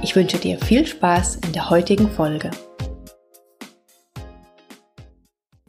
[0.00, 2.52] Ich wünsche dir viel Spaß in der heutigen Folge.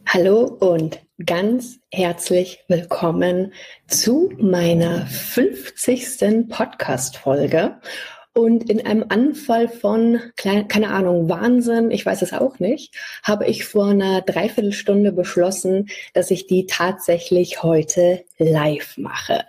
[0.05, 3.53] Hallo und ganz herzlich willkommen
[3.87, 6.47] zu meiner 50.
[6.47, 7.79] Podcast-Folge.
[8.33, 13.65] Und in einem Anfall von, keine Ahnung, Wahnsinn, ich weiß es auch nicht, habe ich
[13.65, 19.45] vor einer Dreiviertelstunde beschlossen, dass ich die tatsächlich heute live mache.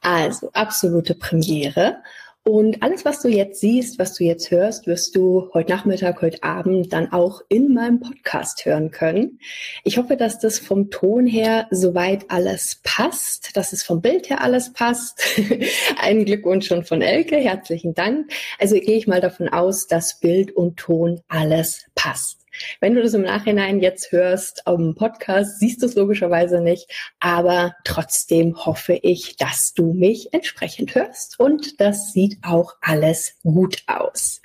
[0.00, 1.98] Also absolute Premiere.
[2.44, 6.42] Und alles, was du jetzt siehst, was du jetzt hörst, wirst du heute Nachmittag, heute
[6.42, 9.38] Abend dann auch in meinem Podcast hören können.
[9.84, 14.40] Ich hoffe, dass das vom Ton her soweit alles passt, dass es vom Bild her
[14.40, 15.22] alles passt.
[16.00, 18.32] Ein Glückwunsch schon von Elke, herzlichen Dank.
[18.58, 22.41] Also gehe ich mal davon aus, dass Bild und Ton alles passt.
[22.80, 26.88] Wenn du das im Nachhinein jetzt hörst am Podcast, siehst du es logischerweise nicht,
[27.20, 33.82] aber trotzdem hoffe ich, dass du mich entsprechend hörst und das sieht auch alles gut
[33.86, 34.40] aus.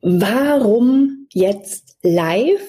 [0.00, 2.68] Warum jetzt live?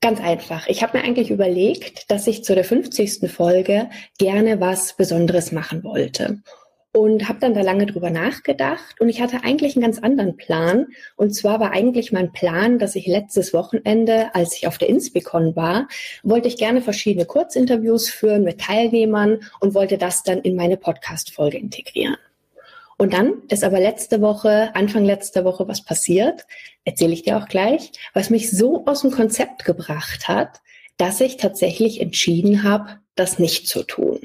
[0.00, 0.66] Ganz einfach.
[0.66, 3.30] Ich habe mir eigentlich überlegt, dass ich zu der 50.
[3.30, 6.42] Folge gerne was Besonderes machen wollte
[6.92, 10.88] und habe dann da lange drüber nachgedacht und ich hatte eigentlich einen ganz anderen Plan
[11.16, 15.56] und zwar war eigentlich mein Plan, dass ich letztes Wochenende, als ich auf der Inspicon
[15.56, 15.88] war,
[16.22, 21.32] wollte ich gerne verschiedene Kurzinterviews führen mit Teilnehmern und wollte das dann in meine Podcast
[21.32, 22.16] Folge integrieren.
[22.98, 26.46] Und dann ist aber letzte Woche, Anfang letzter Woche was passiert,
[26.84, 30.60] erzähle ich dir auch gleich, was mich so aus dem Konzept gebracht hat,
[30.98, 34.20] dass ich tatsächlich entschieden habe, das nicht zu tun.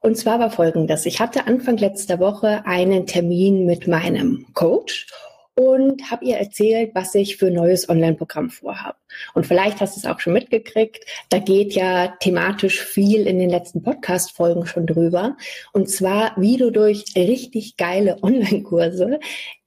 [0.00, 1.06] Und zwar war folgendes.
[1.06, 5.06] Ich hatte Anfang letzter Woche einen Termin mit meinem Coach
[5.58, 8.96] und habe ihr erzählt, was ich für neues Online-Programm vorhabe.
[9.34, 13.50] Und vielleicht hast du es auch schon mitgekriegt, da geht ja thematisch viel in den
[13.50, 15.36] letzten Podcast-Folgen schon drüber.
[15.72, 19.18] Und zwar, wie du durch richtig geile Online-Kurse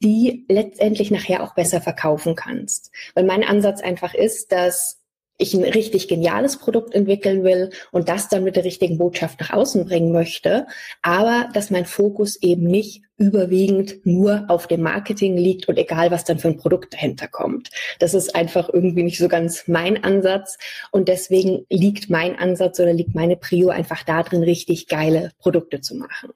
[0.02, 2.92] die letztendlich nachher auch besser verkaufen kannst.
[3.14, 5.01] Weil mein Ansatz einfach ist, dass
[5.42, 9.52] ich ein richtig geniales Produkt entwickeln will und das dann mit der richtigen Botschaft nach
[9.52, 10.68] außen bringen möchte,
[11.02, 16.24] aber dass mein Fokus eben nicht überwiegend nur auf dem Marketing liegt und egal, was
[16.24, 17.70] dann für ein Produkt dahinter kommt.
[18.00, 20.58] Das ist einfach irgendwie nicht so ganz mein Ansatz
[20.92, 25.96] und deswegen liegt mein Ansatz oder liegt meine Prio einfach darin, richtig geile Produkte zu
[25.96, 26.32] machen.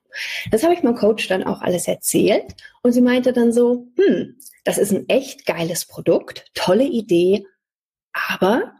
[0.51, 4.35] Das habe ich meinem Coach dann auch alles erzählt und sie meinte dann so, hm,
[4.63, 7.45] das ist ein echt geiles Produkt, tolle Idee,
[8.13, 8.73] aber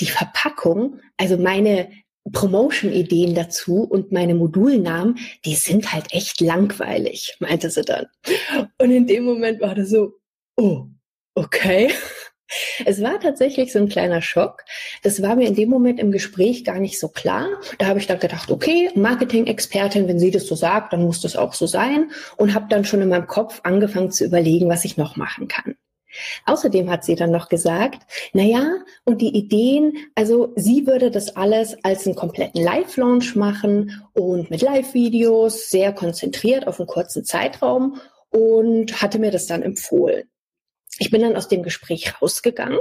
[0.00, 1.90] die Verpackung, also meine
[2.30, 8.06] Promotion-Ideen dazu und meine Modulnamen, die sind halt echt langweilig, meinte sie dann.
[8.78, 10.14] Und in dem Moment war das so,
[10.56, 10.86] oh,
[11.34, 11.90] okay.
[12.84, 14.62] Es war tatsächlich so ein kleiner Schock.
[15.02, 17.48] Das war mir in dem Moment im Gespräch gar nicht so klar.
[17.78, 21.34] Da habe ich dann gedacht, okay, Marketing-Expertin, wenn sie das so sagt, dann muss das
[21.34, 22.10] auch so sein.
[22.36, 25.76] Und habe dann schon in meinem Kopf angefangen zu überlegen, was ich noch machen kann.
[26.46, 28.02] Außerdem hat sie dann noch gesagt,
[28.32, 34.02] na ja, und die Ideen, also sie würde das alles als einen kompletten Live-Launch machen
[34.12, 38.00] und mit Live-Videos, sehr konzentriert auf einen kurzen Zeitraum
[38.30, 40.24] und hatte mir das dann empfohlen.
[40.98, 42.80] Ich bin dann aus dem Gespräch rausgegangen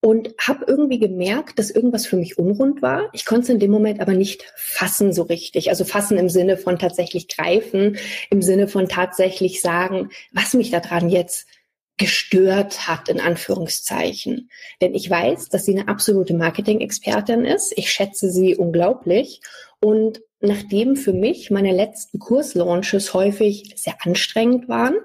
[0.00, 3.08] und habe irgendwie gemerkt, dass irgendwas für mich unrund war.
[3.12, 5.70] Ich konnte es in dem Moment aber nicht fassen so richtig.
[5.70, 7.96] Also fassen im Sinne von tatsächlich greifen,
[8.30, 11.48] im Sinne von tatsächlich sagen, was mich daran jetzt
[11.96, 14.50] gestört hat, in Anführungszeichen.
[14.80, 17.72] Denn ich weiß, dass sie eine absolute Marketing-Expertin ist.
[17.76, 19.40] Ich schätze sie unglaublich.
[19.80, 24.96] Und nachdem für mich meine letzten Kurslaunches häufig sehr anstrengend waren,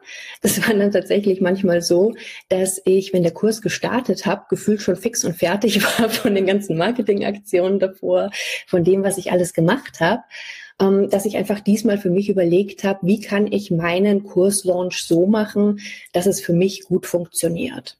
[0.41, 2.13] das war dann tatsächlich manchmal so,
[2.49, 6.45] dass ich, wenn der Kurs gestartet habe, gefühlt schon fix und fertig war von den
[6.45, 8.31] ganzen Marketingaktionen davor,
[8.67, 10.23] von dem, was ich alles gemacht habe
[10.81, 15.27] ähm, dass ich einfach diesmal für mich überlegt habe, wie kann ich meinen Kurslaunch so
[15.27, 15.79] machen,
[16.11, 17.99] dass es für mich gut funktioniert.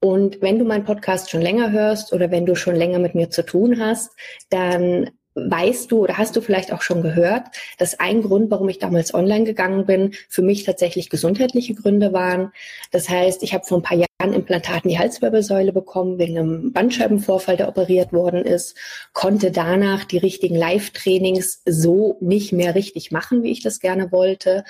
[0.00, 3.30] Und wenn du meinen Podcast schon länger hörst oder wenn du schon länger mit mir
[3.30, 4.12] zu tun hast,
[4.48, 5.10] dann
[5.46, 7.46] weißt du oder hast du vielleicht auch schon gehört,
[7.78, 12.52] dass ein Grund, warum ich damals online gegangen bin, für mich tatsächlich gesundheitliche Gründe waren.
[12.90, 17.56] Das heißt, ich habe vor ein paar Jahren Implantaten die Halswirbelsäule bekommen wegen einem Bandscheibenvorfall,
[17.56, 18.76] der operiert worden ist,
[19.12, 24.64] konnte danach die richtigen Live-Trainings so nicht mehr richtig machen, wie ich das gerne wollte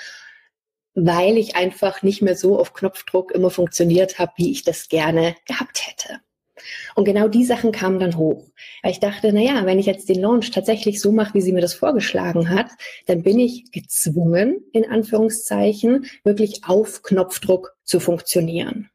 [0.95, 5.35] weil ich einfach nicht mehr so auf Knopfdruck immer funktioniert habe, wie ich das gerne
[5.45, 6.19] gehabt hätte.
[6.99, 8.51] Und genau die Sachen kamen dann hoch.
[8.83, 11.53] Weil ich dachte, na ja, wenn ich jetzt den Launch tatsächlich so mache, wie sie
[11.53, 12.71] mir das vorgeschlagen hat,
[13.05, 18.89] dann bin ich gezwungen, in Anführungszeichen, wirklich auf Knopfdruck zu funktionieren.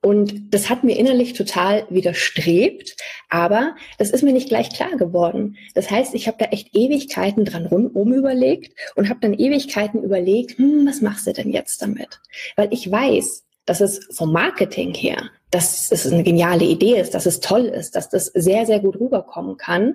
[0.00, 2.96] Und das hat mir innerlich total widerstrebt,
[3.28, 5.56] aber das ist mir nicht gleich klar geworden.
[5.74, 10.58] Das heißt, ich habe da echt Ewigkeiten dran rundum überlegt und habe dann Ewigkeiten überlegt,
[10.58, 12.20] hm, was machst du denn jetzt damit?
[12.54, 17.26] Weil ich weiß, dass es vom Marketing her, dass es eine geniale Idee ist, dass
[17.26, 19.94] es toll ist, dass das sehr, sehr gut rüberkommen kann.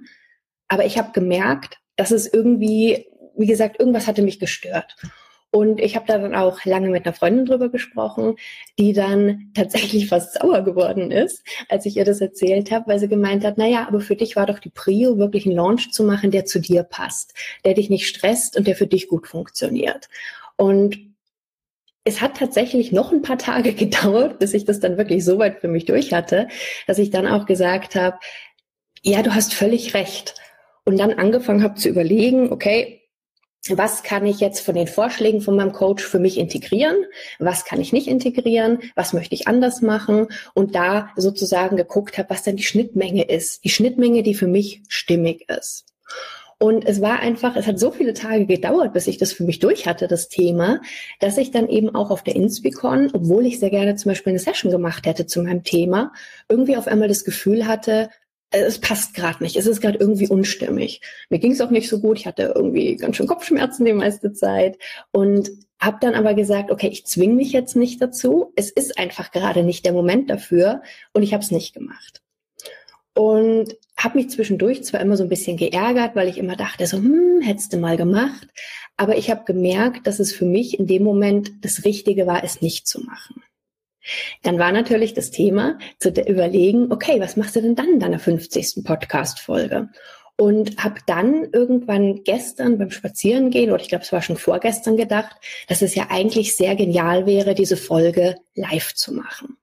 [0.68, 4.95] Aber ich habe gemerkt, dass es irgendwie, wie gesagt, irgendwas hatte mich gestört.
[5.53, 8.38] Und ich habe da dann auch lange mit einer Freundin drüber gesprochen,
[8.80, 13.09] die dann tatsächlich fast sauer geworden ist, als ich ihr das erzählt habe, weil sie
[13.09, 16.31] gemeint hat, naja, aber für dich war doch die Prio, wirklich einen Launch zu machen,
[16.31, 17.33] der zu dir passt,
[17.65, 20.07] der dich nicht stresst und der für dich gut funktioniert.
[20.56, 21.11] Und
[22.03, 25.59] es hat tatsächlich noch ein paar Tage gedauert, bis ich das dann wirklich so weit
[25.62, 26.48] für mich durch hatte,
[26.88, 28.18] dass ich dann auch gesagt habe,
[29.03, 30.36] ja, du hast völlig recht.
[30.83, 33.01] Und dann angefangen habe zu überlegen, okay,
[33.69, 36.95] was kann ich jetzt von den Vorschlägen von meinem Coach für mich integrieren?
[37.38, 38.80] Was kann ich nicht integrieren?
[38.95, 40.27] Was möchte ich anders machen?
[40.56, 43.63] Und da sozusagen geguckt habe, was dann die Schnittmenge ist.
[43.63, 45.86] Die Schnittmenge, die für mich stimmig ist.
[46.62, 49.58] Und es war einfach, es hat so viele Tage gedauert, bis ich das für mich
[49.58, 50.80] durch hatte, das Thema,
[51.19, 54.40] dass ich dann eben auch auf der Inspicon, obwohl ich sehr gerne zum Beispiel eine
[54.40, 56.13] Session gemacht hätte zu meinem Thema,
[56.50, 58.12] irgendwie auf einmal das Gefühl hatte,
[58.52, 61.02] es passt gerade nicht, es ist gerade irgendwie unstimmig.
[61.31, 64.31] Mir ging es auch nicht so gut, ich hatte irgendwie ganz schön Kopfschmerzen die meiste
[64.31, 64.78] Zeit
[65.10, 65.50] und
[65.80, 69.64] habe dann aber gesagt, okay, ich zwinge mich jetzt nicht dazu, es ist einfach gerade
[69.64, 72.20] nicht der Moment dafür und ich habe es nicht gemacht.
[73.13, 76.98] Und habe mich zwischendurch zwar immer so ein bisschen geärgert, weil ich immer dachte, so,
[76.98, 78.48] hm, hättest du mal gemacht,
[78.98, 82.62] aber ich habe gemerkt, dass es für mich in dem Moment das Richtige war, es
[82.62, 83.44] nicht zu machen.
[84.44, 88.19] Dann war natürlich das Thema zu überlegen, okay, was machst du denn dann in deiner
[88.19, 88.84] 50.
[88.84, 89.90] Podcast-Folge?
[90.38, 95.36] Und habe dann irgendwann gestern beim Spazierengehen, oder ich glaube, es war schon vorgestern gedacht,
[95.68, 99.57] dass es ja eigentlich sehr genial wäre, diese Folge live zu machen.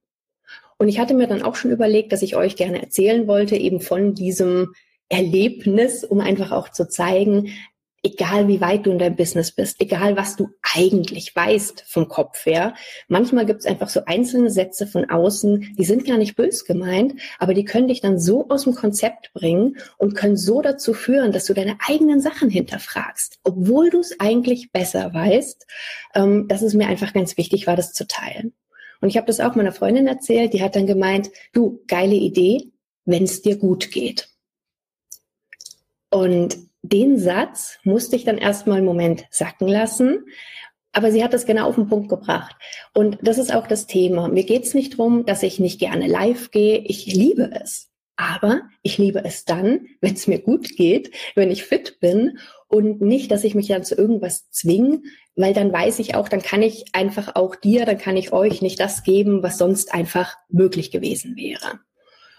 [0.79, 3.81] Und ich hatte mir dann auch schon überlegt, dass ich euch gerne erzählen wollte, eben
[3.81, 4.73] von diesem
[5.09, 7.51] Erlebnis, um einfach auch zu zeigen,
[8.03, 12.47] egal wie weit du in deinem Business bist, egal was du eigentlich weißt vom Kopf
[12.47, 12.75] her,
[13.09, 17.21] manchmal gibt es einfach so einzelne Sätze von außen, die sind gar nicht bös gemeint,
[17.39, 21.33] aber die können dich dann so aus dem Konzept bringen und können so dazu führen,
[21.33, 25.67] dass du deine eigenen Sachen hinterfragst, obwohl du es eigentlich besser weißt,
[26.15, 28.55] ähm, dass es mir einfach ganz wichtig war, das zu teilen.
[29.01, 32.73] Und ich habe das auch meiner Freundin erzählt, die hat dann gemeint, du, geile Idee,
[33.05, 34.29] wenn es dir gut geht.
[36.11, 40.25] Und den Satz musste ich dann erstmal einen Moment sacken lassen.
[40.93, 42.57] Aber sie hat das genau auf den Punkt gebracht.
[42.95, 44.29] Und das ist auch das Thema.
[44.29, 46.79] Mir geht es nicht darum, dass ich nicht gerne live gehe.
[46.79, 47.89] Ich liebe es.
[48.17, 53.01] Aber ich liebe es dann, wenn es mir gut geht, wenn ich fit bin und
[53.01, 55.03] nicht, dass ich mich dann zu irgendwas zwinge,
[55.39, 58.61] weil dann weiß ich auch, dann kann ich einfach auch dir, dann kann ich euch
[58.61, 61.79] nicht das geben, was sonst einfach möglich gewesen wäre.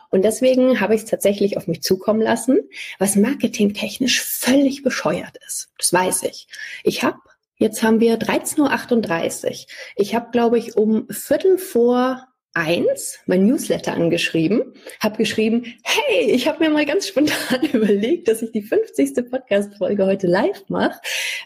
[0.09, 2.59] Und deswegen habe ich es tatsächlich auf mich zukommen lassen,
[2.97, 5.69] was marketingtechnisch völlig bescheuert ist.
[5.77, 6.47] Das weiß ich.
[6.83, 7.19] Ich habe,
[7.55, 9.65] jetzt haben wir 13.38 Uhr.
[9.95, 16.47] Ich habe, glaube ich, um Viertel vor eins mein Newsletter angeschrieben, habe geschrieben, hey, ich
[16.47, 19.29] habe mir mal ganz spontan überlegt, dass ich die 50.
[19.29, 20.99] Podcast-Folge heute live mache.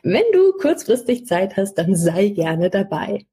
[0.04, 3.26] Wenn du kurzfristig Zeit hast, dann sei gerne dabei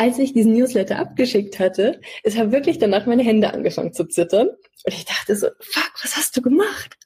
[0.00, 4.48] als ich diesen Newsletter abgeschickt hatte, es haben wirklich danach meine Hände angefangen zu zittern.
[4.48, 6.96] Und ich dachte so, fuck, was hast du gemacht?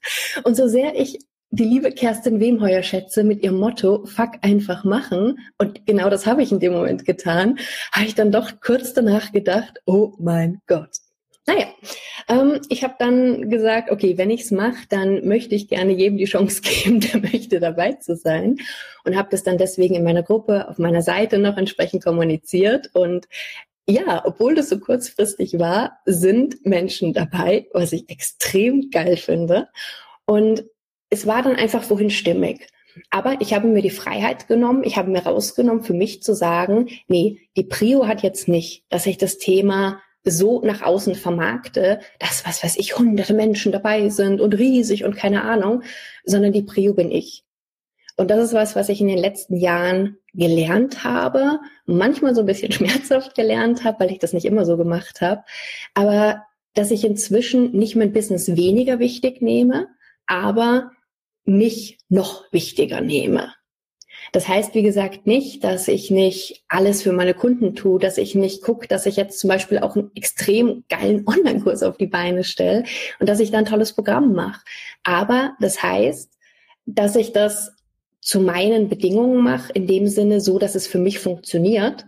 [0.45, 1.19] Und so sehr ich
[1.57, 5.39] die liebe Kerstin Wemheuer schätze mit ihrem Motto, fuck einfach machen.
[5.59, 7.59] Und genau das habe ich in dem Moment getan,
[7.93, 10.91] habe ich dann doch kurz danach gedacht, oh mein Gott.
[11.47, 11.67] Naja,
[12.29, 16.25] ähm, ich habe dann gesagt, okay, wenn ich's mache, dann möchte ich gerne jedem die
[16.25, 18.57] Chance geben, der möchte dabei zu sein.
[19.05, 22.91] Und habe das dann deswegen in meiner Gruppe auf meiner Seite noch entsprechend kommuniziert.
[22.95, 23.29] Und
[23.87, 29.69] ja, obwohl das so kurzfristig war, sind Menschen dabei, was ich extrem geil finde.
[30.27, 30.65] Und
[31.11, 32.69] es war dann einfach wohin stimmig.
[33.11, 36.89] Aber ich habe mir die Freiheit genommen, ich habe mir rausgenommen, für mich zu sagen,
[37.09, 42.47] nee, die Prio hat jetzt nicht, dass ich das Thema so nach außen vermarkte, dass,
[42.47, 45.83] was weiß ich, hunderte Menschen dabei sind und riesig und keine Ahnung,
[46.25, 47.45] sondern die Prio bin ich.
[48.17, 52.47] Und das ist was, was ich in den letzten Jahren gelernt habe, manchmal so ein
[52.47, 55.43] bisschen schmerzhaft gelernt habe, weil ich das nicht immer so gemacht habe,
[55.95, 56.45] aber
[56.75, 59.89] dass ich inzwischen nicht mein Business weniger wichtig nehme,
[60.27, 60.91] aber
[61.45, 63.53] mich noch wichtiger nehme.
[64.33, 68.35] Das heißt, wie gesagt, nicht, dass ich nicht alles für meine Kunden tue, dass ich
[68.35, 72.45] nicht gucke, dass ich jetzt zum Beispiel auch einen extrem geilen Online-Kurs auf die Beine
[72.45, 72.85] stelle
[73.21, 74.63] und dass ich da ein tolles Programm mache.
[75.03, 76.33] Aber das heißt,
[76.87, 77.73] dass ich das
[78.21, 82.07] zu meinen Bedingungen mache, in dem Sinne so, dass es für mich funktioniert.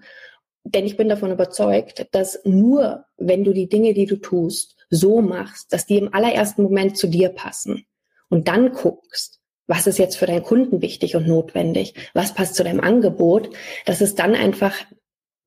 [0.65, 5.21] Denn ich bin davon überzeugt, dass nur wenn du die Dinge, die du tust, so
[5.21, 7.87] machst, dass die im allerersten Moment zu dir passen
[8.29, 12.65] und dann guckst, was ist jetzt für deinen Kunden wichtig und notwendig, was passt zu
[12.65, 13.51] deinem Angebot,
[13.85, 14.75] dass es dann einfach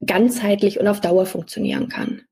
[0.06, 2.24] ganzheitlich und auf Dauer funktionieren kann.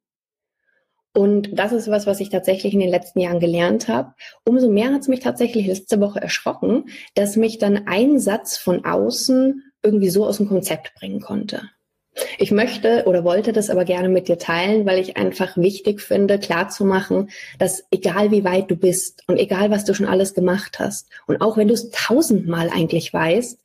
[1.14, 4.14] Und das ist was, was ich tatsächlich in den letzten Jahren gelernt habe.
[4.46, 8.86] Umso mehr hat es mich tatsächlich letzte Woche erschrocken, dass mich dann ein Satz von
[8.86, 11.70] außen irgendwie so aus dem Konzept bringen konnte.
[12.38, 16.40] Ich möchte oder wollte das aber gerne mit dir teilen, weil ich einfach wichtig finde,
[16.40, 21.10] klarzumachen, dass egal wie weit du bist und egal was du schon alles gemacht hast
[21.28, 23.60] und auch wenn du es tausendmal eigentlich weißt,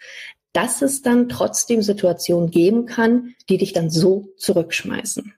[0.53, 5.33] dass es dann trotzdem Situationen geben kann, die dich dann so zurückschmeißen.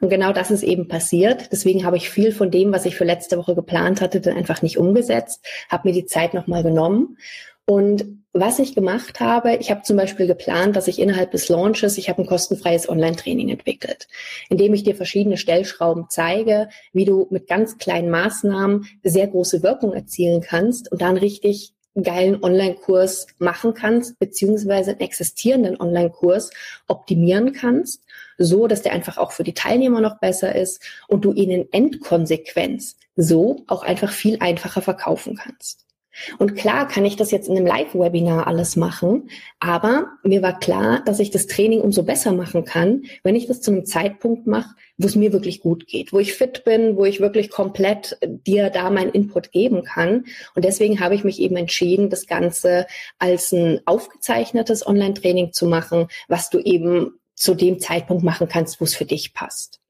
[0.00, 1.50] Und genau das ist eben passiert.
[1.52, 4.62] Deswegen habe ich viel von dem, was ich für letzte Woche geplant hatte, dann einfach
[4.62, 7.18] nicht umgesetzt, habe mir die Zeit nochmal genommen
[7.66, 11.98] und was ich gemacht habe, ich habe zum Beispiel geplant, dass ich innerhalb des Launches,
[11.98, 14.08] ich habe ein kostenfreies Online-Training entwickelt,
[14.50, 19.62] in dem ich dir verschiedene Stellschrauben zeige, wie du mit ganz kleinen Maßnahmen sehr große
[19.62, 26.50] Wirkung erzielen kannst und dann richtig geilen Online-Kurs machen kannst, beziehungsweise einen existierenden Online-Kurs
[26.88, 28.02] optimieren kannst,
[28.36, 31.72] so dass der einfach auch für die Teilnehmer noch besser ist und du ihn in
[31.72, 35.83] Endkonsequenz so auch einfach viel einfacher verkaufen kannst.
[36.38, 39.28] Und klar kann ich das jetzt in einem Live-Webinar alles machen,
[39.60, 43.60] aber mir war klar, dass ich das Training umso besser machen kann, wenn ich das
[43.60, 47.04] zu einem Zeitpunkt mache, wo es mir wirklich gut geht, wo ich fit bin, wo
[47.04, 50.24] ich wirklich komplett dir da meinen Input geben kann.
[50.54, 52.86] Und deswegen habe ich mich eben entschieden, das Ganze
[53.18, 58.84] als ein aufgezeichnetes Online-Training zu machen, was du eben zu dem Zeitpunkt machen kannst, wo
[58.84, 59.80] es für dich passt.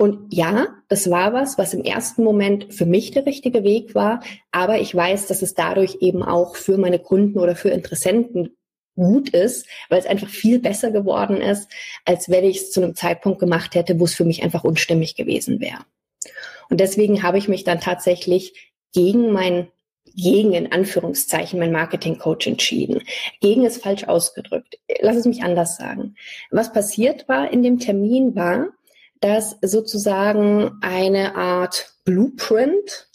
[0.00, 4.22] Und ja, das war was, was im ersten Moment für mich der richtige Weg war.
[4.50, 8.56] Aber ich weiß, dass es dadurch eben auch für meine Kunden oder für Interessenten
[8.96, 11.70] gut ist, weil es einfach viel besser geworden ist,
[12.06, 15.16] als wenn ich es zu einem Zeitpunkt gemacht hätte, wo es für mich einfach unstimmig
[15.16, 15.84] gewesen wäre.
[16.70, 19.68] Und deswegen habe ich mich dann tatsächlich gegen mein
[20.16, 23.02] gegen in Anführungszeichen mein Marketing-Coach entschieden.
[23.40, 24.78] Gegen ist falsch ausgedrückt.
[25.00, 26.16] Lass es mich anders sagen.
[26.50, 28.70] Was passiert war in dem Termin war,
[29.20, 33.08] dass sozusagen eine Art Blueprint,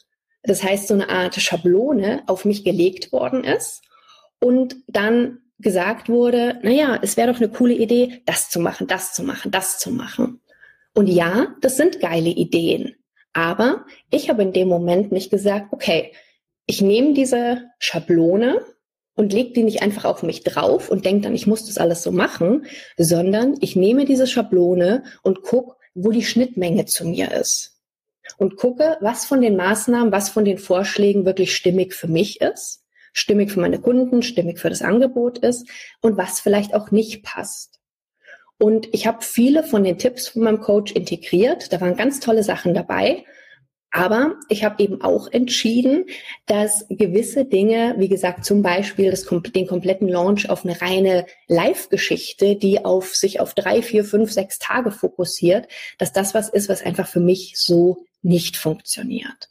[0.44, 3.82] das heißt so eine Art Schablone auf mich gelegt worden ist
[4.40, 9.14] und dann gesagt wurde, naja, es wäre doch eine coole Idee, das zu machen, das
[9.14, 10.42] zu machen, das zu machen.
[10.94, 12.96] Und ja, das sind geile Ideen.
[13.34, 16.14] Aber ich habe in dem Moment nicht gesagt, okay,
[16.68, 18.62] ich nehme diese Schablone
[19.16, 22.04] und leg die nicht einfach auf mich drauf und denke dann, ich muss das alles
[22.04, 22.66] so machen,
[22.98, 27.80] sondern ich nehme diese Schablone und guck, wo die Schnittmenge zu mir ist.
[28.38, 32.84] Und gucke, was von den Maßnahmen, was von den Vorschlägen wirklich stimmig für mich ist,
[33.14, 35.68] stimmig für meine Kunden, stimmig für das Angebot ist
[36.02, 37.80] und was vielleicht auch nicht passt.
[38.58, 41.72] Und ich habe viele von den Tipps von meinem Coach integriert.
[41.74, 43.26] Da waren ganz tolle Sachen dabei.
[43.96, 46.08] Aber ich habe eben auch entschieden,
[46.48, 52.58] dass gewisse Dinge, wie gesagt, zum Beispiel das, den kompletten Launch auf eine reine Live-Geschichte,
[52.58, 56.84] die auf sich auf drei, vier, fünf, sechs Tage fokussiert, dass das was ist, was
[56.84, 59.48] einfach für mich so nicht funktioniert.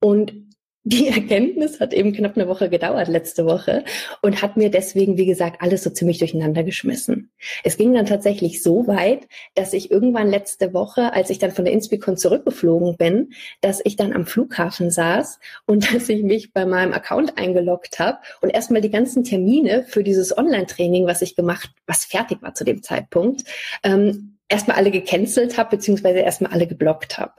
[0.00, 0.55] Und
[0.88, 3.82] die Erkenntnis hat eben knapp eine Woche gedauert letzte Woche
[4.22, 7.32] und hat mir deswegen, wie gesagt, alles so ziemlich durcheinander geschmissen.
[7.64, 9.26] Es ging dann tatsächlich so weit,
[9.56, 13.96] dass ich irgendwann letzte Woche, als ich dann von der Inspicon zurückgeflogen bin, dass ich
[13.96, 18.80] dann am Flughafen saß und dass ich mich bei meinem Account eingeloggt habe und erstmal
[18.80, 23.42] die ganzen Termine für dieses Online-Training, was ich gemacht, was fertig war zu dem Zeitpunkt,
[23.82, 27.32] ähm, erstmal alle gecancelt habe, beziehungsweise erstmal alle geblockt habe.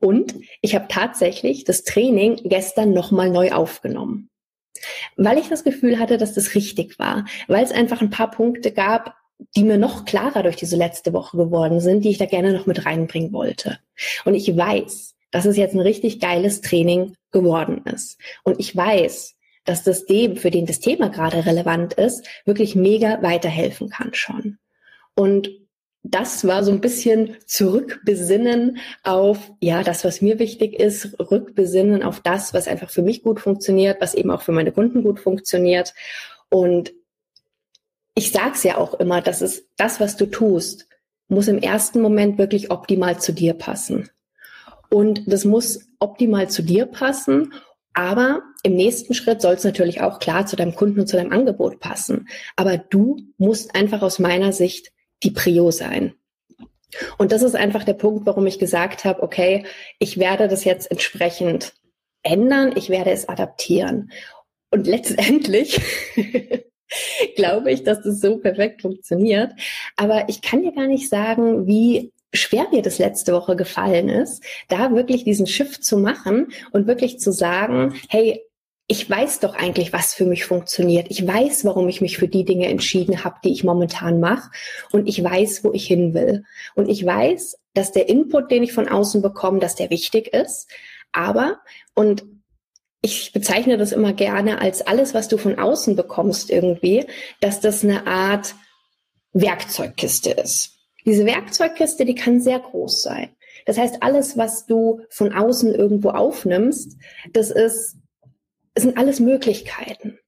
[0.00, 4.30] Und ich habe tatsächlich das Training gestern nochmal neu aufgenommen.
[5.16, 8.72] Weil ich das Gefühl hatte, dass das richtig war, weil es einfach ein paar Punkte
[8.72, 9.14] gab,
[9.54, 12.66] die mir noch klarer durch diese letzte Woche geworden sind, die ich da gerne noch
[12.66, 13.78] mit reinbringen wollte.
[14.24, 18.18] Und ich weiß, dass es jetzt ein richtig geiles Training geworden ist.
[18.44, 19.34] Und ich weiß,
[19.64, 24.58] dass das dem, für den das Thema gerade relevant ist, wirklich mega weiterhelfen kann schon.
[25.14, 25.50] Und
[26.10, 32.20] das war so ein bisschen zurückbesinnen auf, ja, das, was mir wichtig ist, rückbesinnen auf
[32.20, 35.94] das, was einfach für mich gut funktioniert, was eben auch für meine Kunden gut funktioniert.
[36.48, 36.92] Und
[38.14, 40.88] ich sage es ja auch immer, dass es das, was du tust,
[41.28, 44.08] muss im ersten Moment wirklich optimal zu dir passen.
[44.90, 47.52] Und das muss optimal zu dir passen,
[47.92, 51.30] aber Im nächsten Schritt soll es natürlich auch klar zu deinem Kunden und zu deinem
[51.30, 52.26] Angebot passen.
[52.56, 54.90] Aber du musst einfach aus meiner Sicht
[55.22, 56.14] die Prio sein.
[57.18, 59.66] Und das ist einfach der Punkt, warum ich gesagt habe, okay,
[59.98, 61.74] ich werde das jetzt entsprechend
[62.22, 64.10] ändern, ich werde es adaptieren.
[64.70, 65.80] Und letztendlich
[67.36, 69.52] glaube ich, dass das so perfekt funktioniert.
[69.96, 74.44] Aber ich kann dir gar nicht sagen, wie schwer mir das letzte Woche gefallen ist,
[74.68, 78.45] da wirklich diesen Shift zu machen und wirklich zu sagen, hey,
[78.88, 81.08] ich weiß doch eigentlich, was für mich funktioniert.
[81.10, 84.50] Ich weiß, warum ich mich für die Dinge entschieden habe, die ich momentan mache.
[84.92, 86.44] Und ich weiß, wo ich hin will.
[86.76, 90.68] Und ich weiß, dass der Input, den ich von außen bekomme, dass der wichtig ist.
[91.10, 91.58] Aber,
[91.94, 92.24] und
[93.02, 97.06] ich bezeichne das immer gerne als alles, was du von außen bekommst irgendwie,
[97.40, 98.54] dass das eine Art
[99.32, 100.78] Werkzeugkiste ist.
[101.04, 103.30] Diese Werkzeugkiste, die kann sehr groß sein.
[103.64, 106.96] Das heißt, alles, was du von außen irgendwo aufnimmst,
[107.32, 107.96] das ist
[108.76, 110.18] es sind alles Möglichkeiten.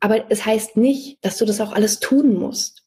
[0.00, 2.82] Aber es heißt nicht, dass du das auch alles tun musst.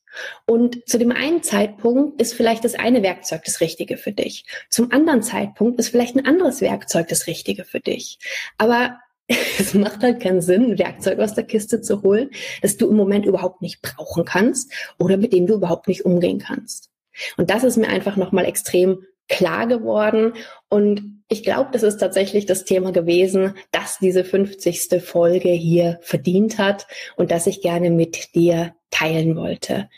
[0.46, 4.46] Und zu dem einen Zeitpunkt ist vielleicht das eine Werkzeug das Richtige für dich.
[4.70, 8.18] Zum anderen Zeitpunkt ist vielleicht ein anderes Werkzeug das Richtige für dich.
[8.58, 12.32] Aber es macht halt keinen Sinn, ein Werkzeug aus der Kiste zu holen,
[12.63, 16.39] das du im Moment überhaupt nicht brauchen kannst oder mit dem du überhaupt nicht umgehen
[16.39, 16.89] kannst.
[17.38, 20.34] Und das ist mir einfach nochmal extrem klar geworden.
[20.70, 25.02] Und ich glaube, das ist tatsächlich das Thema gewesen, dass diese 50.
[25.04, 29.90] Folge hier verdient hat und dass ich gerne mit dir teilen wollte.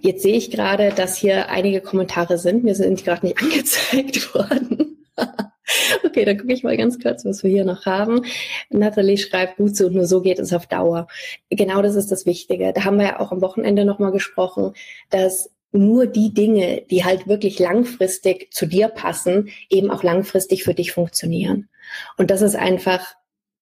[0.00, 2.64] Jetzt sehe ich gerade, dass hier einige Kommentare sind.
[2.64, 5.04] Mir sind gerade nicht angezeigt worden.
[6.04, 8.24] okay, dann gucke ich mal ganz kurz, was wir hier noch haben.
[8.70, 11.06] Nathalie schreibt gut so, nur so geht es auf Dauer.
[11.50, 12.72] Genau das ist das Wichtige.
[12.72, 14.72] Da haben wir ja auch am Wochenende nochmal gesprochen,
[15.10, 20.74] dass nur die Dinge, die halt wirklich langfristig zu dir passen, eben auch langfristig für
[20.74, 21.68] dich funktionieren.
[22.16, 23.14] Und das ist einfach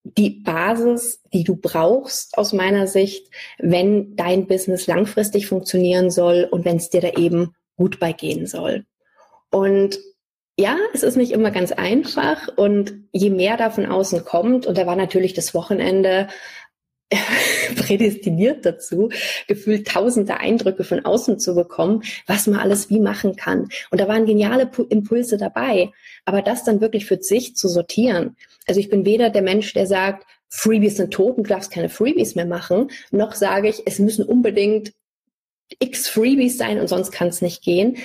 [0.03, 6.65] die Basis, die du brauchst aus meiner Sicht, wenn dein Business langfristig funktionieren soll und
[6.65, 8.87] wenn es dir da eben gut beigehen soll.
[9.51, 9.99] Und
[10.59, 14.77] ja, es ist nicht immer ganz einfach und je mehr da von außen kommt, und
[14.77, 16.29] da war natürlich das Wochenende
[17.77, 19.11] prädestiniert dazu,
[19.49, 23.69] gefühlt tausende Eindrücke von außen zu bekommen, was man alles wie machen kann.
[23.91, 25.91] Und da waren geniale Impulse dabei.
[26.25, 28.37] Aber das dann wirklich für sich zu sortieren.
[28.67, 31.89] Also ich bin weder der Mensch, der sagt, Freebies sind tot und du darfst keine
[31.89, 34.93] Freebies mehr machen, noch sage ich, es müssen unbedingt
[35.79, 37.99] x Freebies sein und sonst kann es nicht gehen.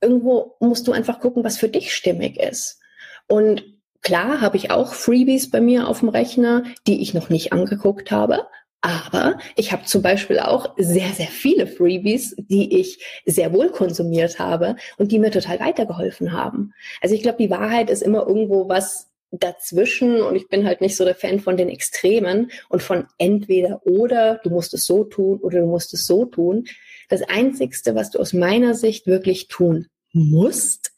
[0.00, 2.80] Irgendwo musst du einfach gucken, was für dich stimmig ist.
[3.28, 7.52] Und Klar habe ich auch Freebies bei mir auf dem Rechner, die ich noch nicht
[7.52, 8.46] angeguckt habe.
[8.82, 14.38] Aber ich habe zum Beispiel auch sehr, sehr viele Freebies, die ich sehr wohl konsumiert
[14.38, 16.72] habe und die mir total weitergeholfen haben.
[17.02, 20.96] Also ich glaube, die Wahrheit ist immer irgendwo was dazwischen und ich bin halt nicht
[20.96, 25.38] so der Fan von den Extremen und von entweder oder, du musst es so tun
[25.40, 26.64] oder du musst es so tun.
[27.08, 30.92] Das Einzigste, was du aus meiner Sicht wirklich tun musst,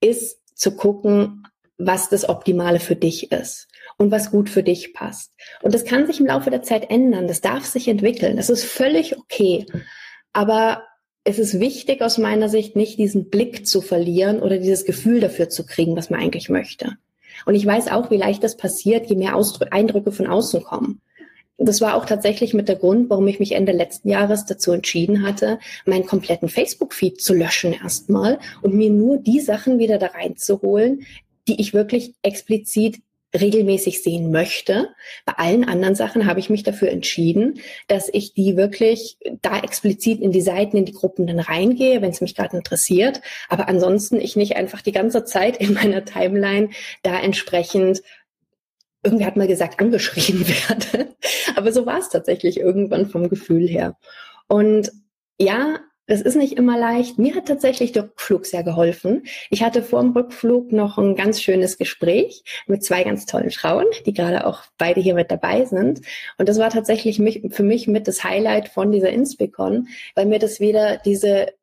[0.00, 1.46] ist zu gucken,
[1.78, 5.32] was das Optimale für dich ist und was gut für dich passt.
[5.62, 7.28] Und das kann sich im Laufe der Zeit ändern.
[7.28, 8.36] Das darf sich entwickeln.
[8.36, 9.66] Das ist völlig okay.
[10.32, 10.82] Aber
[11.24, 15.48] es ist wichtig aus meiner Sicht, nicht diesen Blick zu verlieren oder dieses Gefühl dafür
[15.48, 16.96] zu kriegen, was man eigentlich möchte.
[17.44, 21.00] Und ich weiß auch, wie leicht das passiert, je mehr Ausdrücke, Eindrücke von außen kommen.
[21.58, 25.26] Das war auch tatsächlich mit der Grund, warum ich mich Ende letzten Jahres dazu entschieden
[25.26, 31.06] hatte, meinen kompletten Facebook-Feed zu löschen erstmal und mir nur die Sachen wieder da reinzuholen,
[31.48, 33.00] die ich wirklich explizit
[33.34, 34.88] regelmäßig sehen möchte.
[35.24, 40.20] Bei allen anderen Sachen habe ich mich dafür entschieden, dass ich die wirklich da explizit
[40.20, 43.20] in die Seiten, in die Gruppen dann reingehe, wenn es mich gerade interessiert.
[43.48, 46.70] Aber ansonsten ich nicht einfach die ganze Zeit in meiner Timeline
[47.02, 48.02] da entsprechend
[49.02, 51.14] irgendwer hat mal gesagt, angeschrieben werde.
[51.54, 53.96] Aber so war es tatsächlich irgendwann vom Gefühl her.
[54.48, 54.90] Und
[55.38, 57.18] ja, das ist nicht immer leicht.
[57.18, 59.24] Mir hat tatsächlich der Rückflug sehr geholfen.
[59.50, 63.86] Ich hatte vor dem Rückflug noch ein ganz schönes Gespräch mit zwei ganz tollen Frauen,
[64.04, 66.00] die gerade auch beide hier mit dabei sind.
[66.38, 70.38] Und das war tatsächlich mich, für mich mit das Highlight von dieser Inspicon, weil mir
[70.38, 71.54] das wieder diese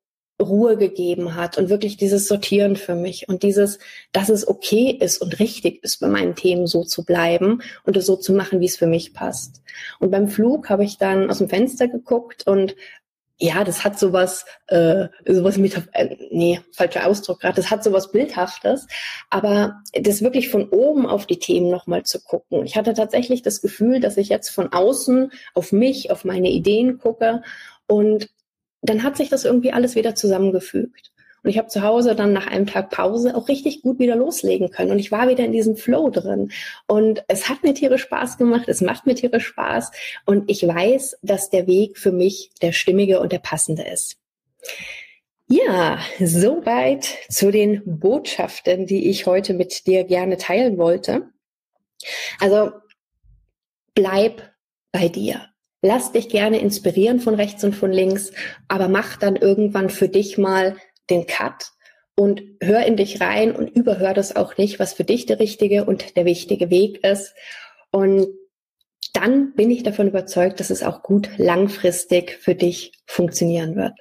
[0.42, 3.80] Ruhe gegeben hat und wirklich dieses Sortieren für mich und dieses,
[4.12, 8.08] dass es okay ist und richtig ist, bei meinen Themen so zu bleiben und es
[8.08, 9.62] so zu machen, wie es für mich passt.
[10.00, 12.76] Und beim Flug habe ich dann aus dem Fenster geguckt und
[13.38, 18.12] ja, das hat sowas, äh, sowas mit, äh, nee, falscher Ausdruck gerade, das hat sowas
[18.12, 18.88] Bildhaftes,
[19.30, 22.66] aber das wirklich von oben auf die Themen nochmal zu gucken.
[22.66, 27.00] Ich hatte tatsächlich das Gefühl, dass ich jetzt von außen auf mich, auf meine Ideen
[27.00, 27.42] gucke
[27.88, 28.30] und
[28.82, 31.13] dann hat sich das irgendwie alles wieder zusammengefügt.
[31.44, 34.72] Und ich habe zu Hause dann nach einem Tag Pause auch richtig gut wieder loslegen
[34.72, 34.92] können.
[34.92, 36.52] Und ich war wieder in diesem Flow drin.
[36.88, 39.92] Und es hat mir tierisch Spaß gemacht, es macht mir tierisch Spaß.
[40.26, 44.18] Und ich weiß, dass der Weg für mich der stimmige und der passende ist.
[45.48, 51.30] Ja, soweit zu den Botschaften, die ich heute mit dir gerne teilen wollte.
[52.40, 52.72] Also
[53.94, 54.54] bleib
[54.92, 55.50] bei dir.
[55.82, 58.32] Lass dich gerne inspirieren von rechts und von links,
[58.70, 60.78] aber mach dann irgendwann für dich mal
[61.10, 61.72] den Cut
[62.16, 65.86] und hör in dich rein und überhör das auch nicht, was für dich der richtige
[65.86, 67.34] und der wichtige Weg ist.
[67.92, 68.28] Und
[69.14, 73.94] dann bin ich davon überzeugt, dass es auch gut langfristig für dich funktionieren wird.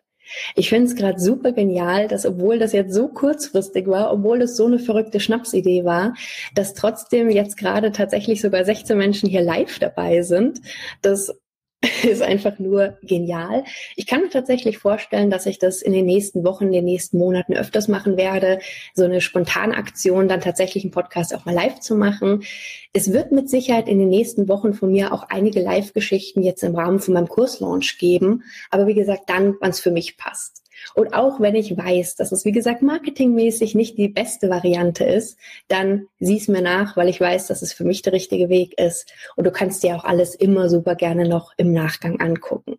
[0.54, 4.56] Ich finde es gerade super genial, dass obwohl das jetzt so kurzfristig war, obwohl es
[4.56, 6.14] so eine verrückte Schnapsidee war,
[6.54, 10.60] dass trotzdem jetzt gerade tatsächlich sogar 16 Menschen hier live dabei sind.
[11.02, 11.34] Das
[12.02, 13.64] ist einfach nur genial.
[13.96, 17.18] Ich kann mir tatsächlich vorstellen, dass ich das in den nächsten Wochen, in den nächsten
[17.18, 18.60] Monaten öfters machen werde,
[18.94, 22.44] so eine spontane Aktion, dann tatsächlich einen Podcast auch mal live zu machen.
[22.92, 26.76] Es wird mit Sicherheit in den nächsten Wochen von mir auch einige Live-Geschichten jetzt im
[26.76, 28.44] Rahmen von meinem Kurslaunch geben.
[28.70, 30.61] Aber wie gesagt, dann, wann es für mich passt.
[30.94, 35.38] Und auch wenn ich weiß, dass es, wie gesagt, marketingmäßig nicht die beste Variante ist,
[35.68, 38.78] dann sieh es mir nach, weil ich weiß, dass es für mich der richtige Weg
[38.78, 39.12] ist.
[39.36, 42.76] Und du kannst dir auch alles immer super gerne noch im Nachgang angucken.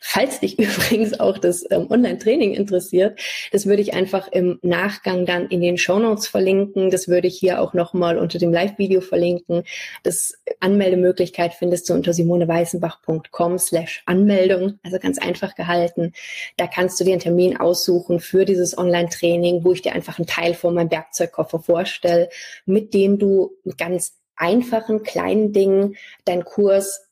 [0.00, 3.18] Falls dich übrigens auch das ähm, Online-Training interessiert,
[3.52, 6.90] das würde ich einfach im Nachgang dann in den Show Notes verlinken.
[6.90, 9.64] Das würde ich hier auch nochmal unter dem Live-Video verlinken.
[10.02, 14.78] Das Anmeldemöglichkeit findest du unter simoneweißenbach.com slash Anmeldung.
[14.82, 16.12] Also ganz einfach gehalten.
[16.56, 20.26] Da kannst du dir einen Termin Aussuchen für dieses Online-Training, wo ich dir einfach einen
[20.26, 22.28] Teil von meinem Werkzeugkoffer vorstelle,
[22.64, 27.02] mit dem du mit ganz einfachen, kleinen Dingen deinen Kurs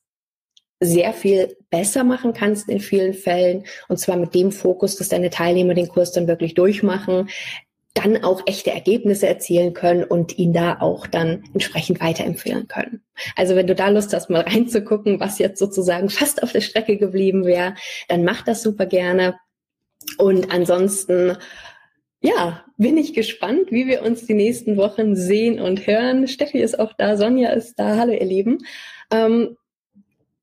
[0.81, 3.65] sehr viel besser machen kannst in vielen Fällen.
[3.89, 7.29] Und zwar mit dem Fokus, dass deine Teilnehmer den Kurs dann wirklich durchmachen,
[7.95, 13.03] dann auch echte Ergebnisse erzielen können und ihn da auch dann entsprechend weiterempfehlen können.
[13.37, 16.99] Also wenn du da Lust hast, mal reinzugucken, was jetzt sozusagen fast auf der Strecke
[16.99, 17.75] geblieben wäre,
[18.09, 19.37] dann mach das super gerne.
[20.19, 21.37] Und ansonsten,
[22.21, 26.27] ja, bin ich gespannt, wie wir uns die nächsten Wochen sehen und hören.
[26.27, 27.97] Steffi ist auch da, Sonja ist da.
[27.97, 28.65] Hallo, ihr Lieben.
[29.11, 29.57] Ähm,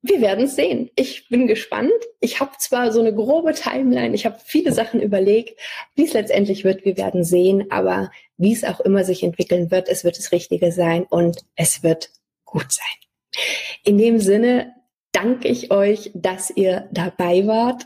[0.04, 0.89] wir werden es sehen.
[0.95, 1.91] Ich bin gespannt.
[2.19, 5.60] Ich habe zwar so eine grobe Timeline, ich habe viele Sachen überlegt,
[5.95, 9.89] wie es letztendlich wird, wir werden sehen, aber wie es auch immer sich entwickeln wird,
[9.89, 12.10] es wird das Richtige sein und es wird
[12.45, 13.41] gut sein.
[13.84, 14.74] In dem Sinne
[15.12, 17.86] danke ich euch, dass ihr dabei wart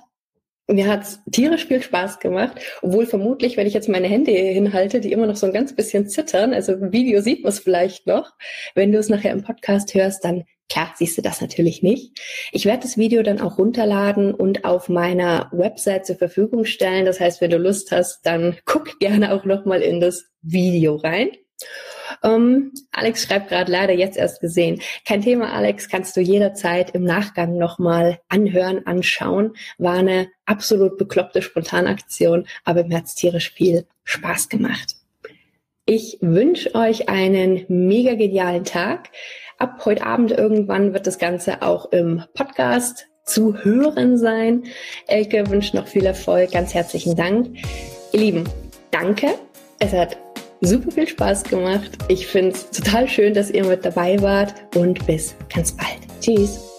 [0.68, 5.00] mir hat's tierisch viel Spaß gemacht, obwohl vermutlich, wenn ich jetzt meine Hände hier hinhalte,
[5.00, 8.08] die immer noch so ein ganz bisschen zittern, also im Video sieht man es vielleicht
[8.08, 8.32] noch.
[8.74, 12.20] Wenn du es nachher im Podcast hörst, dann klar siehst du das natürlich nicht.
[12.52, 17.06] Ich werde das Video dann auch runterladen und auf meiner Website zur Verfügung stellen.
[17.06, 21.30] Das heißt, wenn du Lust hast, dann guck gerne auch nochmal in das Video rein.
[22.24, 24.82] Ähm, Alex schreibt gerade leider jetzt erst gesehen.
[25.06, 29.54] Kein Thema, Alex, kannst du jederzeit im Nachgang nochmal anhören, anschauen.
[29.78, 34.96] War eine absolut bekloppte Spontanaktion, aber mir hat's tierisch viel Spaß gemacht.
[35.86, 39.10] Ich wünsche euch einen mega genialen Tag.
[39.60, 44.64] Ab heute Abend irgendwann wird das Ganze auch im Podcast zu hören sein.
[45.08, 46.52] Elke wünscht noch viel Erfolg.
[46.52, 47.56] Ganz herzlichen Dank.
[48.12, 48.44] Ihr Lieben,
[48.92, 49.36] danke.
[49.80, 50.18] Es hat
[50.66, 51.92] super viel Spaß gemacht.
[52.08, 56.00] Ich finde es total schön, dass ihr mit dabei wart und bis ganz bald.
[56.22, 56.75] Tschüss.